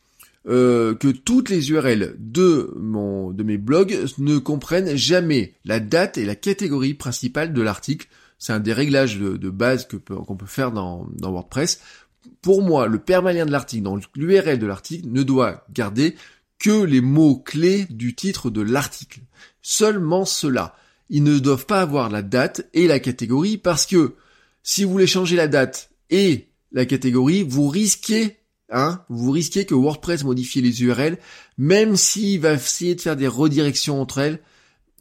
euh, 0.48 0.94
que 0.94 1.08
toutes 1.08 1.50
les 1.50 1.72
URL 1.72 2.16
de 2.20 2.72
mon 2.78 3.32
de 3.32 3.44
mes 3.44 3.58
blogs 3.58 3.98
ne 4.20 4.38
comprennent 4.38 4.96
jamais 4.96 5.56
la 5.66 5.80
date 5.80 6.18
et 6.18 6.26
la 6.26 6.36
catégorie 6.36 6.94
principale 6.94 7.54
de 7.54 7.62
l'article. 7.62 8.08
C'est 8.38 8.54
un 8.54 8.60
des 8.60 8.74
réglages 8.74 9.18
de, 9.18 9.50
base 9.50 9.88
que 9.88 9.96
qu'on 9.96 10.36
peut 10.36 10.46
faire 10.46 10.72
dans, 10.72 11.08
dans 11.14 11.32
WordPress. 11.32 11.80
Pour 12.42 12.62
moi, 12.62 12.88
le 12.88 13.00
permalien 13.00 13.46
de 13.46 13.52
l'article, 13.52 13.84
donc 13.84 14.04
l'URL 14.16 14.60
de 14.60 14.68
l'article, 14.68 15.08
ne 15.10 15.24
doit 15.24 15.66
garder 15.74 16.16
que 16.60 16.84
les 16.84 17.02
mots 17.02 17.38
clés 17.38 17.86
du 17.90 18.16
titre 18.16 18.50
de 18.50 18.62
l'article. 18.62 19.22
Seulement 19.62 20.26
cela. 20.26 20.76
Ils 21.10 21.24
ne 21.24 21.40
doivent 21.40 21.66
pas 21.66 21.82
avoir 21.82 22.10
la 22.10 22.22
date 22.22 22.68
et 22.74 22.88
la 22.88 23.00
catégorie 23.00 23.58
parce 23.58 23.86
que 23.86 24.16
si 24.64 24.84
vous 24.84 24.92
voulez 24.92 25.08
changer 25.08 25.36
la 25.36 25.48
date 25.48 25.92
et 26.10 26.50
la 26.72 26.86
catégorie, 26.86 27.44
vous 27.44 27.68
risquez 27.68 28.38
Hein, 28.78 29.00
vous 29.08 29.32
risquez 29.32 29.64
que 29.64 29.74
WordPress 29.74 30.26
modifie 30.26 30.62
les 30.62 30.84
URL, 30.84 31.18
même 31.58 31.96
s'il 31.96 32.42
va 32.42 32.56
essayer 32.56 32.94
de 32.94 33.00
faire 33.00 33.16
des 33.16 33.30
redirections 33.30 34.02
entre 34.02 34.18
elles, 34.18 34.42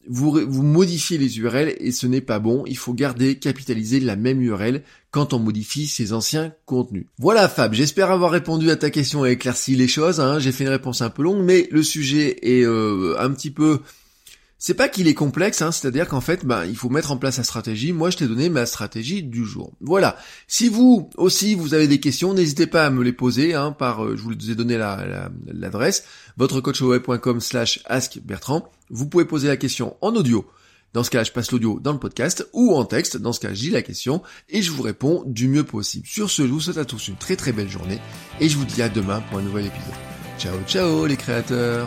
vous, 0.07 0.63
modifiez 0.63 1.19
les 1.19 1.41
URL 1.41 1.75
et 1.79 1.91
ce 1.91 2.07
n'est 2.07 2.21
pas 2.21 2.39
bon. 2.39 2.63
Il 2.69 2.77
faut 2.77 2.93
garder, 2.93 3.37
capitaliser 3.37 3.99
la 3.99 4.15
même 4.15 4.41
URL 4.41 4.83
quand 5.11 5.33
on 5.33 5.41
modifie 5.41 5.89
ses 5.89 6.13
anciens 6.13 6.53
contenus. 6.67 7.07
Voilà 7.19 7.49
Fab, 7.49 7.75
j'espère 7.75 8.13
avoir 8.13 8.31
répondu 8.31 8.71
à 8.71 8.77
ta 8.77 8.91
question 8.91 9.27
et 9.27 9.33
éclairci 9.33 9.75
les 9.75 9.89
choses. 9.89 10.21
Hein. 10.21 10.39
J'ai 10.39 10.53
fait 10.53 10.65
une 10.65 10.71
réponse 10.71 11.03
un 11.03 11.11
peu 11.11 11.23
longue, 11.23 11.43
mais 11.43 11.67
le 11.73 11.83
sujet 11.83 12.37
est 12.43 12.65
euh, 12.65 13.17
un 13.19 13.31
petit 13.31 13.51
peu 13.51 13.81
c'est 14.67 14.73
pas 14.73 14.89
qu'il 14.89 15.09
est 15.09 15.15
complexe, 15.15 15.61
hein, 15.61 15.73
c'est-à-dire 15.73 16.09
qu'en 16.09 16.23
fait, 16.23 16.47
ben, 16.47 16.65
il 16.65 16.75
faut 16.75 16.89
mettre 16.89 17.13
en 17.13 17.19
place 17.19 17.37
sa 17.37 17.45
stratégie. 17.45 17.93
Moi, 17.93 18.09
je 18.09 18.17
t'ai 18.17 18.27
donné 18.27 18.49
ma 18.49 18.65
stratégie 18.65 19.23
du 19.23 19.45
jour. 19.45 19.75
Voilà. 19.83 20.17
Si 20.49 20.71
vous 20.71 21.11
aussi 21.19 21.55
vous 21.55 21.75
avez 21.75 21.87
des 21.87 22.01
questions, 22.01 22.33
n'hésitez 22.33 22.67
pas 22.67 22.87
à 22.87 22.89
me 22.91 23.05
les 23.05 23.13
poser. 23.13 23.53
Hein, 23.53 23.73
par, 23.73 24.03
euh, 24.03 24.17
je 24.17 24.23
vous 24.23 24.51
ai 24.51 24.55
donné 24.55 24.79
l'adresse, 24.79 26.05
la, 26.07 26.35
votrecoachweb.com 26.39 27.41
slash 27.41 27.81
askbertrand. 27.85 28.73
Vous 28.89 29.07
pouvez 29.07 29.27
poser 29.27 29.49
la 29.49 29.59
question 29.59 29.99
en 30.01 30.15
audio. 30.15 30.47
Dans 30.95 31.05
ce 31.05 31.11
cas, 31.11 31.25
je 31.25 31.33
passe 31.33 31.53
l'audio 31.53 31.79
dans 31.79 31.93
le 31.93 31.99
podcast 31.99 32.49
ou 32.55 32.75
en 32.75 32.87
texte. 32.87 33.19
Dans 33.19 33.35
ce 33.35 33.41
cas, 33.41 33.53
j'ai 33.53 33.69
la 33.69 33.83
question 33.83 34.23
et 34.49 34.63
je 34.63 34.71
vous 34.71 34.83
réponds 34.83 35.25
du 35.27 35.47
mieux 35.47 35.65
possible. 35.65 36.07
Sur 36.07 36.31
ce, 36.31 36.47
je 36.47 36.51
vous 36.51 36.61
souhaite 36.61 36.79
à 36.79 36.87
tous 36.87 37.09
une 37.09 37.17
très 37.17 37.37
très 37.37 37.53
belle 37.53 37.69
journée 37.69 38.01
et 38.41 38.49
je 38.49 38.57
vous 38.57 38.65
dis 38.65 38.81
à 38.81 38.89
demain 38.89 39.21
pour 39.29 39.41
un 39.41 39.43
nouvel 39.43 39.67
épisode. 39.67 39.93
Ciao 40.39 40.57
ciao 40.67 41.05
les 41.05 41.19
créateurs 41.19 41.87